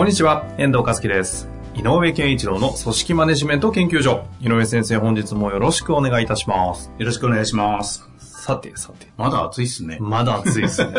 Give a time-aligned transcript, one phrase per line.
[0.00, 1.46] こんにちは、遠藤和樹です。
[1.74, 4.24] 井上健一郎の組織マネジメント研究所。
[4.40, 6.90] 井上先生、本日もよろしくお願いいたします。
[6.96, 8.08] よろしくお願いします。
[8.16, 9.08] さて、さて。
[9.18, 9.98] まだ暑いっすね。
[10.00, 10.94] まだ暑いですね。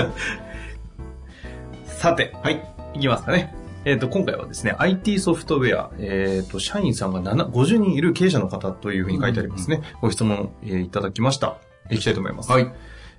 [1.84, 2.64] さて、はい。
[2.94, 3.56] いきますかね。
[3.86, 9.82] えっ、と、今回はですね、IT ソフトウェア、えっ、と、社員さんが7 50人いる経営者の方というふうに書いてありますね。
[10.00, 11.58] ご質問、えーいただきました。
[11.90, 12.52] いきたいと思います。
[12.52, 12.72] はい。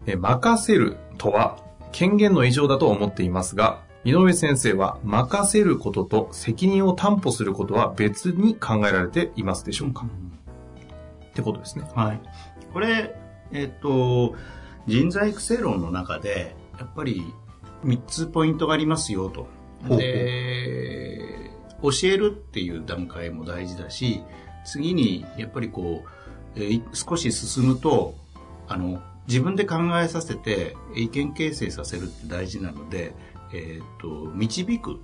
[0.06, 1.56] えー任せるとは
[1.90, 10.06] 権限の異常だと思っていますが、井上先生は任せることと責任を担保することは別に考えられていますでしょうか、
[11.26, 11.84] ってことですね。
[11.94, 12.20] はい。
[12.72, 13.14] これ、
[13.52, 14.34] えっ、と、
[14.86, 17.32] 人材育成論の中で、やっぱり
[17.84, 19.46] 3つポイントがありますよと。
[19.96, 21.50] で、
[21.82, 24.22] 教えるっていう段階も大事だし、
[24.64, 26.08] 次に、やっぱりこう、
[26.56, 28.14] えー少し進むと、
[28.68, 33.14] あの、自分で考えさせて意見形成させるって大事なので、
[33.52, 35.00] えっ、と、導く。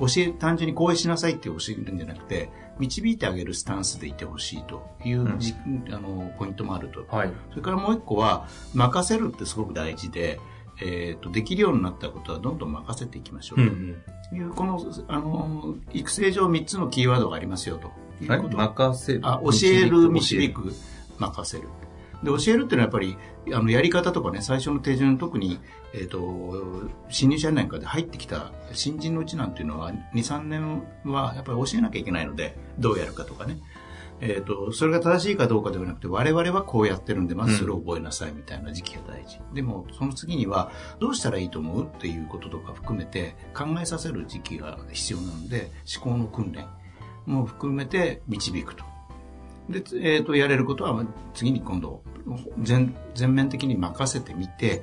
[0.00, 5.54] 教え、単純にこうしなさいって教えるんじゃなくて、導いてあげるスタンスでいてほしいというじ、
[5.90, 7.04] あの、ポイントもあると。
[7.08, 7.32] はい。
[7.50, 10.38] それからもう一個は、任せるってすごく大事で、
[10.80, 13.64] えっ、と、できるようになったことはどんどん任せていきましょうと。
[13.64, 13.96] うん
[14.30, 17.90] いう、この、あの、育成上3つのキーワードがありますよと。
[18.20, 18.32] うん。
[18.32, 19.20] いうこと任せる。
[19.24, 20.72] あ、教える、導導く、
[21.18, 21.68] 任せる。
[22.22, 23.16] で、教えるっていうのはやっぱり、
[23.54, 25.60] あの、やり方とかね、最初の手順、特に、
[25.94, 33.58] えっ、と、新入社員なんかで入ってきた新人のうちなんていうのは、2、3年はやっぱり教えなきゃいけないので、どうやるかとかね。
[34.20, 39.38] えっ、と、それが正しいかどうかではなくて、我々はこうやってるんで、まずそれを覚えなさいみたいな時期が大事。
[39.54, 46.66] でも、その次には、どうしたらいいと思うっていうこととか含めて、考えさせる時期が必要なので、思考の訓練
[47.26, 48.87] も含めて導くと。
[49.68, 52.02] で、えっ、と、やれることは、まあ次に今度、
[52.62, 54.82] 全、全面的に任せてみて、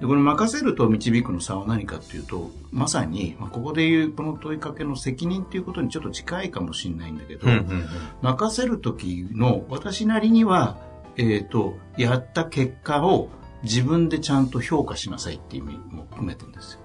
[0.00, 7.88] で、この任せると導くの差は何かっていうと、まさに、まあ、ここでいうこの問いかけの責任っていうことにちょっと近いかもしれないんだけど、うんうんうん。
[8.20, 10.78] 任せる時の私なりには、
[11.16, 13.30] えっ、と、やった結果を
[13.62, 16.80] 自分でちゃんと評価しなさいっていう意味も含めてるんですよ。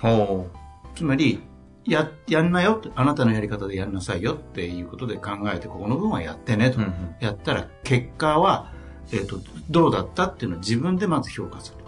[0.00, 0.46] ほ
[0.94, 1.40] つまり、
[1.86, 6.78] や、やんなよって、あなたのやり方でやんなさいよっていうことで考えて、ここの分はやってねと。
[6.78, 8.72] うんうんやったら、結果は、
[9.12, 11.80] えっ、と、どうだったっていうのを自分でまず評価する。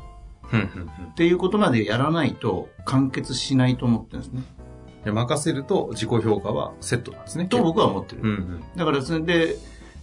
[0.56, 4.42] っていうことまでやらないと完結しないと思ってるんですね。
[5.04, 7.46] で任せると自己評価はセットなんですね。
[7.46, 8.22] と僕は思ってる。
[8.22, 8.64] うんうん。
[8.76, 9.56] だからそれで、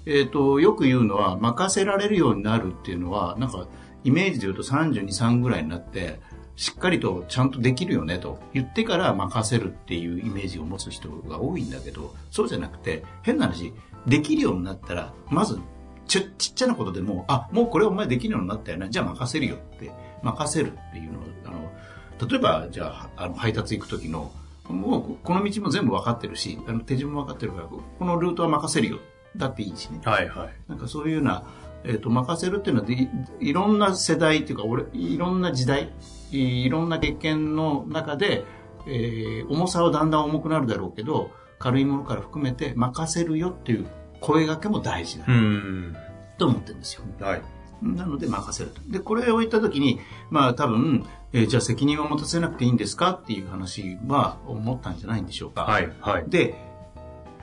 [0.06, 3.68] えっ、と、よく言うのは、任せられるようになるっていうのは、なんか、
[4.04, 6.20] イメージで言うと32、3ぐらいになって、
[6.60, 13.72] しっかりとちゃんとできるよねと言ってから任せるっていうイメージを持つ人が多いんだけど、そうじゃなくて、変な話、
[14.06, 15.58] できるようになったら、まず、
[16.06, 19.90] ちっちゃなことでも、あ、もうこれお前できるようになったよな、じゃあ任せるよって、
[20.22, 24.30] 任せるっていうのを、あの、例えば、じゃあ、あの、配達行く時の、
[24.68, 29.00] もう、この道も全部分かってるし、あの、手順も分かってるから、このルートは任せるよ。
[29.38, 30.02] だっていいしね。
[30.04, 30.54] はいはい。
[30.68, 31.46] なんかそういうような、
[31.86, 33.10] えっ、と、任せるっていうのはでい、
[33.40, 35.94] いろんな世代っていうか、俺、いろんな時代、
[36.32, 38.46] いいろんな経験の中で、
[38.88, 43.88] えー重さはだんだん重くなるだろうけど、軽いものから含めて任せるよっていう
[44.22, 45.96] 声掛けも大事だうん。
[46.38, 47.04] と思ってるんですよ。
[47.20, 47.42] はい。
[47.82, 48.82] なので任せると。
[48.88, 55.64] で、これを言ったときに、まあ多分、えーじゃあ責任を持たせなくていいんですかっていう話は思ったんじゃないんでしょうか。
[55.64, 56.26] はいはい。
[56.30, 56.56] で、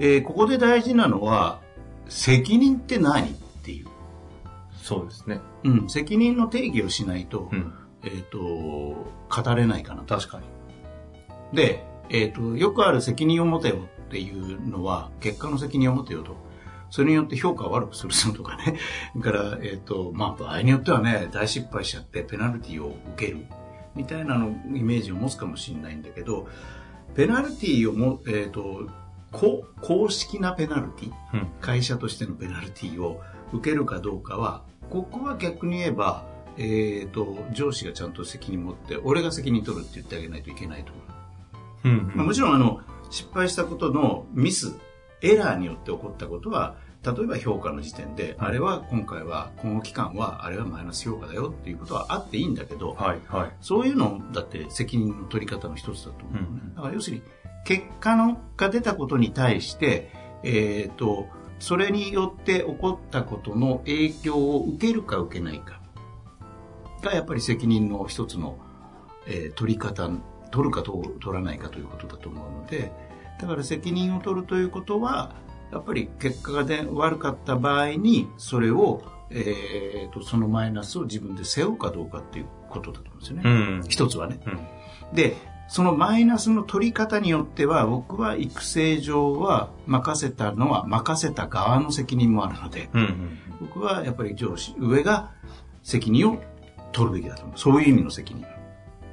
[0.00, 1.60] えーここで大事なのは、
[2.08, 3.32] 責任って何っ
[3.62, 3.86] ていう。
[4.82, 5.40] そうですね。
[5.64, 7.72] うん、責任の定義をしないと、うん。
[8.06, 10.16] えっ、と、語れないかなと。
[10.16, 10.46] 確かに。
[11.56, 13.76] で、えっ、と、よくある責任を持てよ
[14.06, 16.36] っていうのは、結果の責任を持てよと。
[16.90, 18.78] それによって評価を悪くするとかね。
[19.16, 23.46] だから、えっ、と、まあ、場合によってはね、大失敗しちゃってペナルティを受ける。
[23.94, 26.46] みたいなの、イメージを持つかもしれないんだけど、
[27.14, 28.86] ペナルティをも、えっ、と、
[29.32, 31.46] こ公式なペナルティ、うん。
[31.60, 33.20] 会社としてのペナルティを
[33.52, 36.24] 受けるかどうかは、ここは逆に言えば、
[36.58, 41.06] えっ、と、上司がちゃんと責任持って、俺が責任取るって言ってあげないといけないと思う。
[41.84, 42.80] うんまあ、もちろん、あの、
[43.10, 44.76] 失敗したことのミス、
[45.22, 53.52] エラーによって起こったことは、例えば評価の時点で、あれは今回は、この期間は、あれはマイナス評価だよっていうことはあっていいんだけど、はい、はい。
[53.60, 56.74] そういうのだって責任の取り方の一つだと思う、ねうん。
[56.74, 57.22] だから要するに、
[57.64, 60.10] 結果のが出たことに対して、
[60.42, 61.28] えっ、と、
[61.58, 65.80] それによって起こったことの影響を受けるか受けないか
[67.02, 68.58] がやっぱり責任の一つの、
[69.26, 70.10] えー取り方、
[70.50, 72.92] 取るかと取らないかということだと思うので、
[73.40, 75.34] だから責任を取るということは、
[75.72, 83.42] やっぱり結果がで悪かった場合に、それを、えーと、そのマイナスを自分で背負うかどうかっていうことだと思うんですよね。
[83.44, 83.84] うん。
[83.88, 84.38] 一つはね。
[84.46, 84.50] う
[85.12, 85.14] ん。
[85.14, 85.36] で、
[85.68, 93.38] そのマイナスの取り方によっては、僕は育成上は任せたのは任せた側の責任もあるので、うんうん。
[93.60, 95.32] 僕はやっぱり上司、上が
[95.82, 96.42] 責任を
[96.92, 97.58] 取るべきだと思う。
[97.58, 98.44] そういう意味の責任。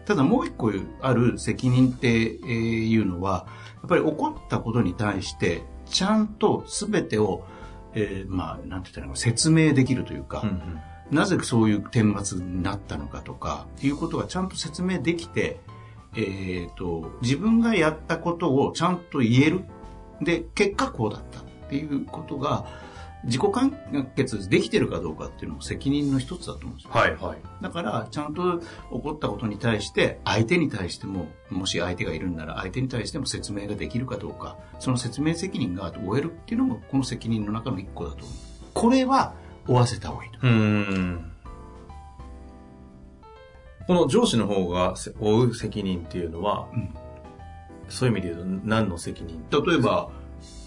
[0.05, 0.71] ただもう一個
[1.01, 7.45] ある責任っていうのは、やっぱり起こったことに対して、ちゃんと全てを、
[7.93, 11.15] えーまあ、なんて言ったらいいのか説明できるというか、うんうん。
[11.15, 15.59] なぜそういう顛末になったのかとか、いうことがちゃんと説明できて、
[16.15, 19.61] えっ、と、自分がやったことをちゃんと言える。
[20.21, 22.65] で、結果こうだったっていうことが、
[23.25, 23.71] 自己完
[24.15, 26.91] 結できてるかどうかっていうのも責任の一つだと思うんですよ。
[26.91, 27.37] はい、はい。
[27.61, 38.29] だから、ちゃんと起こったことに対して、相手に対しても、もし相手がいるんなら、相手に対しても説明ができるかどうか、その説明責任が負えるっていうのも、この責任の中の一個だと思う。
[38.73, 39.33] これは、
[39.65, 40.39] 負わせた方がいいと。
[40.41, 41.31] うーん。
[43.87, 46.93] この上司の方がせ負う責任っていうのは、うん
[47.89, 49.43] そういう意味で言うと何の責任？
[49.51, 50.09] 例えば、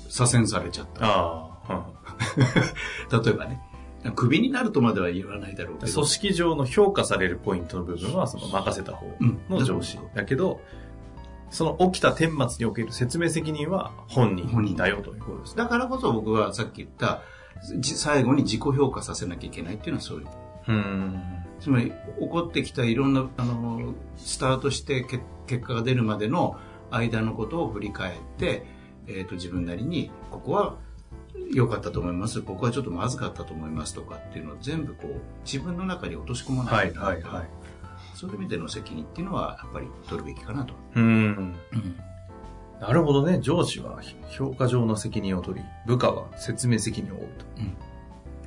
[0.08, 1.04] 左遷されちゃった。
[1.06, 1.45] ああ、
[3.24, 3.60] 例えばね。
[4.14, 5.92] クビになるとまでは言わないだろうけど。
[5.92, 9.06] 組織上の評価されるポイントの部分はその任せた方
[9.48, 9.98] の上司。
[10.14, 10.60] だけど、
[11.50, 15.62] その起きた顛末における説明責任は本人だよということですね。
[15.62, 17.22] だからこそ僕はさっき言った、
[17.78, 20.26] じ最後に自己評価させなきゃいけないっていうのはそういう。
[20.26, 20.30] う。
[21.60, 26.56] つまり、起こってきたいろんな、あの、スタートしてけ結果が出るまでの
[26.90, 28.66] 間のことを振り返って、
[29.06, 30.76] えっ、と、自分なりに、ここは
[31.52, 37.48] 良かったと思います、ここはちょっとまずかったと思いますとかっていうのを全部こう、自分の中に落とし込まないとはいはいはい。
[38.14, 40.74] そういう意味での責任っていうのは、やっぱり取るべきかなと。
[40.94, 41.54] うーん。
[42.80, 43.40] なるほどね。
[43.40, 44.00] 上司は
[44.30, 47.44] 評価上の責任を取り、部下は説明責任を負うと。
[47.58, 47.76] うん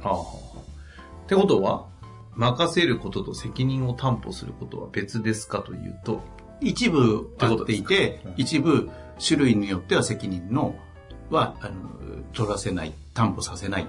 [0.01, 0.25] はあはあは
[0.57, 0.59] あ。
[0.59, 1.87] ってことは、
[2.35, 6.21] 任せることと責任を担保することは別ですかというと、
[6.61, 8.89] 一部あっていてうん、一部
[9.25, 10.75] 種類によっては責任の
[11.29, 11.73] はあの
[12.33, 13.85] 取らせない、担保させないっ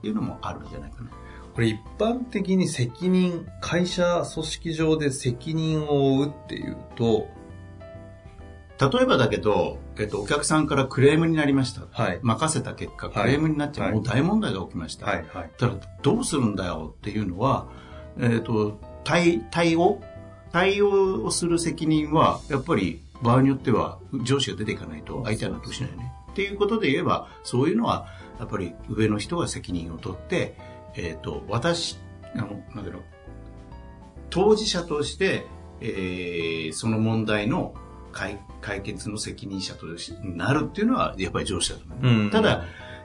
[0.00, 1.10] ていうのもあるんじゃないかな。
[1.54, 7.26] これ一般的に責任、会社組織上で責任を負うっていうと、
[8.80, 11.82] 例えばだけど、えっと、お客さんからクレームになりました。
[11.90, 12.20] はい。
[12.22, 13.84] 任せた結果、はいクレームになっちゃう。
[13.86, 15.06] はいもう大問題が起きました。
[15.06, 15.50] はい、はい。
[15.58, 17.68] ただ、どうするんだよっていうのは、
[18.18, 20.00] えっと、対、対応？
[20.52, 26.12] 対応をする責任は、やっぱり場合によっては上司が出ていかないと相手は納得しないよね。
[26.32, 28.06] っていうことで言えば、そういうのは、
[28.38, 30.56] やっぱり上の人が責任を取って、
[30.96, 31.98] えっ、と、私、
[32.34, 33.02] あの、なんだろう、
[34.30, 35.46] 当事者として、
[35.80, 37.74] えーその問題の
[38.12, 42.22] 解解決の責任者としなるっていうのは、やっぱり上司だと思う。
[42.24, 42.64] うんただ、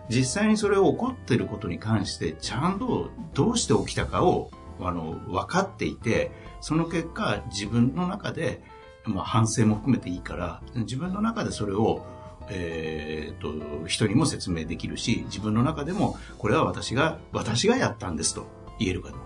[0.09, 6.31] 実際にそれを起こっていることに関して、ちゃんとどうして起きたかを、あの、分かっていて、
[6.62, 8.61] その結果、自分の中で、
[9.06, 12.06] まあ、反省も含めていいから、自分の中でそれを、
[12.49, 18.45] えーっと、人にも説明できるし、自分の中でも、これは私が、私がやったんですと
[18.80, 19.25] 言えるかどうか。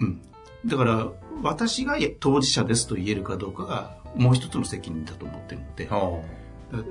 [0.00, 0.22] うん。
[0.66, 1.08] だから、
[1.42, 6.22] 私が当事者ですと言えるかどうかが、もう一つの責任だと思ってるので、は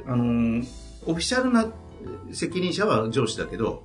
[0.08, 0.68] あのー
[1.06, 1.66] オフィシャルな
[2.34, 3.84] 責任者は上司だけど、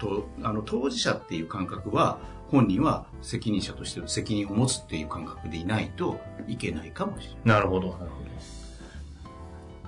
[0.00, 2.18] とあの当事者っていう感覚は、
[2.50, 7.56] 本人は責任者として責任を持つっていう感覚でいないといけないかもしれない。
[7.56, 8.26] あなるほど、なるほど。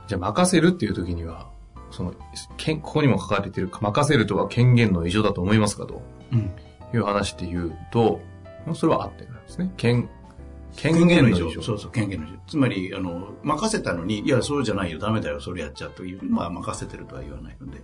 [0.09, 1.51] じゃあ、任せるっていう時には、
[1.91, 2.15] その、
[2.57, 6.51] けんここにも書かれている、任せるとは権限の異常だと思いますかとうん。
[6.95, 8.21] いう話で言うと、
[8.75, 9.73] それは合ってるんですね。
[9.77, 10.09] 権、
[10.77, 11.51] 権限の異常。
[11.63, 12.39] そうそう、権限の異常。
[12.47, 17.83] つまり、あの、任せたのに、いや、そうじゃないよ、ダメだよ、それやっちゃうという、まあ、任せてるとは言わないので。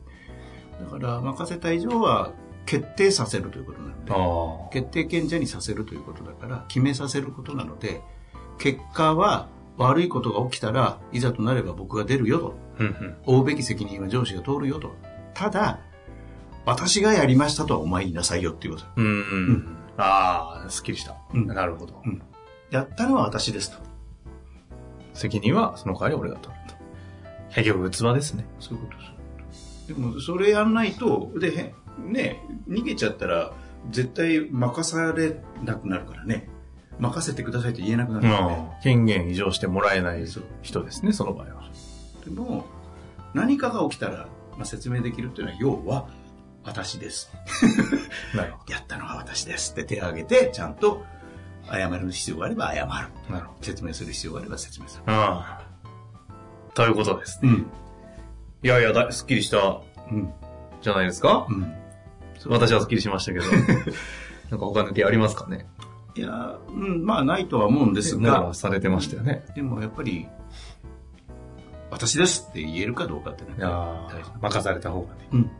[0.80, 2.32] だから、任せた以上は、
[2.66, 4.80] 決定させるということなので。
[4.80, 8.00] 決定権者にさせるということだから、決めさせることなので、
[8.58, 12.54] 結果は悪いことが起きたらいざとなれば僕が出るよと。
[12.78, 13.16] うんうん。
[13.36, 14.94] 負うべき責任は上司が通るよと。
[15.34, 15.80] ただ、
[16.66, 18.86] 私がやりましたとはお前言いなさいよっていうこと。
[18.96, 19.76] うんうん。
[19.96, 21.16] ああ、すっきりした。
[21.32, 22.02] うんなるほど。
[22.04, 22.22] うん
[22.70, 23.78] やったのは私ですと。
[25.12, 26.74] 責任はその代わり俺が取ると。
[27.54, 28.44] 結局、器ですね。
[28.58, 28.98] そういうこと
[29.46, 29.88] です。
[29.88, 33.52] でも、それやんないと、で、ね、逃げちゃったら、
[33.90, 36.48] 絶対任されなくなるからね。
[36.98, 38.78] 任せてくださいと言えなくなるからね。
[38.82, 40.24] 権限移譲してもらえない
[40.62, 41.70] 人ですね、その場合は。
[42.24, 42.66] でも、
[43.34, 46.08] 何かが起きたら、まあ、説明できるっていうのは、要は、
[46.64, 47.30] 私です。
[48.34, 51.04] なるほやったのは私ですって手を挙げて、ちゃんと
[51.70, 52.88] 謝る必要があれば謝る。
[53.28, 53.34] ど。
[53.34, 55.02] なるほ説明する必要があれば説明する。
[55.06, 55.12] ど。
[55.12, 56.70] ああ。
[56.74, 57.50] ということですね。
[57.50, 57.66] うん。
[58.62, 60.32] いやいや、だすっきりしたうん。
[60.80, 61.46] じゃないですか？
[61.50, 61.74] うん。
[62.46, 63.44] 私はすっきりしましたけど。
[64.50, 65.66] なんか他の手ありますかね？
[66.16, 69.44] いや、うん、まあないとは思うんですがが、されてましたよね。
[69.54, 70.28] でもやっぱり、
[71.90, 73.68] 私ですって言えるかどうかってねいや
[74.10, 75.28] 大事ー任された方がね。
[75.32, 75.50] うん。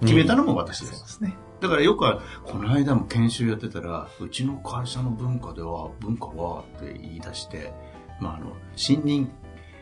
[0.00, 0.96] 決めたのも私です。
[0.96, 1.36] そうですね。
[1.60, 7.72] だからよくは、この間も研修やってたら、うちの会社の文化では、文化はって言い出して、
[8.20, 9.30] まああの、新任、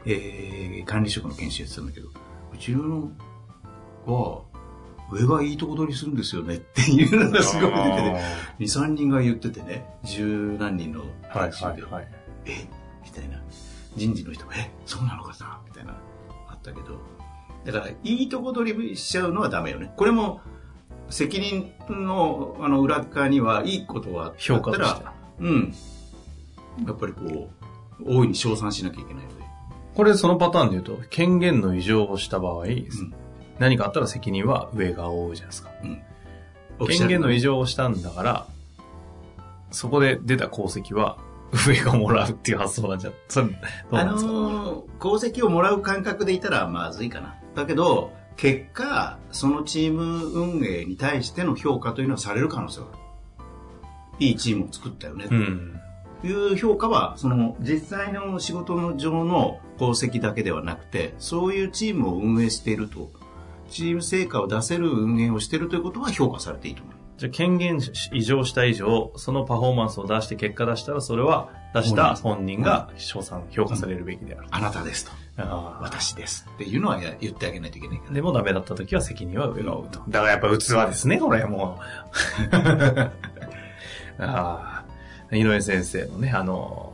[0.06, 2.08] えー、管理職の研修やってたんだけど、
[2.52, 3.10] うちの
[4.06, 4.42] は、
[5.12, 8.20] 上がいいとこ取りするんですよねっていうのがすごく出てて、
[8.58, 12.08] 2、3人が言っててね、十何人のはい研修で、はいはい。
[12.46, 12.66] え？
[13.04, 13.40] みたいな。
[13.94, 14.70] 人事の人が、え？
[14.86, 15.60] そうなのかな？
[15.66, 15.92] みたいな、
[16.48, 16.98] あったけど。
[17.64, 19.92] だから、いいとこ取りしちゃうのはダメよね。
[19.96, 20.40] これも、
[21.10, 25.12] 責任のあの裏側にはいいことは評価としては。
[25.38, 25.74] うん。
[26.86, 27.50] やっぱりこ
[28.00, 29.44] う、大いに称賛しなきゃいけないので。
[29.94, 32.88] これそのパターンで言うと、権限の異常をした場合、うん
[33.58, 35.70] 何かあったら責任は上が負うじゃないですか。
[36.78, 38.46] オフィシャル権限の異常をしたんだから、
[39.70, 41.18] そこで出た功績は
[41.66, 43.48] 上がもらうっていう発想なんじゃ、それ、
[43.90, 47.34] あのー功績をもらう感覚でいたらまずいかな。
[47.54, 53.02] だけど、結果、そのチーム運営に対しての評価というのはされる可能性はある。
[54.20, 55.26] いいチームを作ったよね。
[55.30, 55.80] うん。
[56.22, 63.10] という評価は、その実際の仕事の上の功績だけではなくて、そういうチームを運営していると、
[63.72, 66.94] チーム成果を出せる運営をしているということは評価されていいと思う。
[67.18, 67.80] じゃあ権限
[68.12, 74.48] 異常した以上、そのパフォーマンスを出して結果出したら、それは出した本人が賞賛、評価されるべきである。
[74.50, 75.12] あなたですと。
[75.80, 76.46] 私です。
[76.54, 78.12] っていうのはや言ってあげないといけないから。
[78.12, 80.02] でもダメだった時は責任は上が負うと。
[80.08, 80.50] だからやっぱ器
[80.88, 82.56] ですね、これもう。
[84.22, 84.84] あ
[85.30, 86.92] あ、井上先生のね、あの、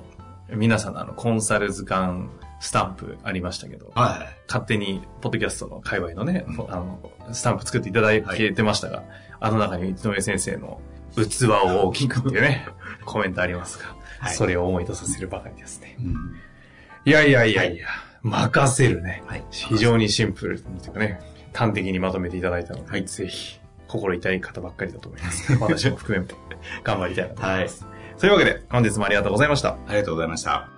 [0.51, 2.29] 皆さんのあの、コンサル図鑑
[2.61, 4.37] スタンプありましたけど、はい。
[4.47, 8.23] 勝手に、ポッドキャストの界隈のね、うんあの、スタンプ作っていただい
[8.55, 9.05] てましたが、
[9.41, 10.81] あの中に井上先生の
[11.17, 12.67] 器を大きくっていうね、
[13.05, 15.97] コメントありますが、はいそれを思い出させるばかりですね。
[16.01, 16.35] うん
[17.05, 17.87] いやいやいやいや、
[18.23, 19.23] 任せるね。
[19.27, 19.45] はい。
[19.51, 21.21] 非常にシンプルにというかね、
[21.55, 25.57] 端的にまとめていただいたので、はいぜひ、心痛い方ばっかりだと思います。
[25.63, 26.35] 私も含めて、
[26.85, 27.85] 頑張りたいなと思います。
[27.85, 29.71] はというわけで、本日もありがとうございました。
[29.71, 30.78] ありがとうございました。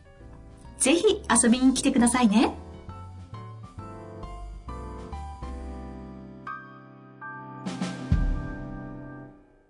[0.81, 2.55] ぜひ遊びに来てくださいね。